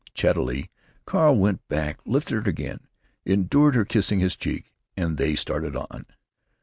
[0.15, 0.71] Chattily,
[1.05, 2.79] Carl went back, lifted her again,
[3.23, 6.07] endured her kissing his cheek, and they started on.